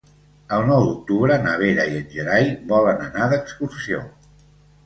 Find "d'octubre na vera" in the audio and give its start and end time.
0.87-1.85